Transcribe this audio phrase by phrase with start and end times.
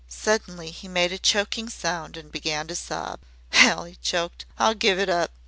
[0.07, 3.19] Suddenly he made a choking sound and began to sob.
[3.51, 4.45] "Hell!" he choked.
[4.57, 5.29] "I'll give it up!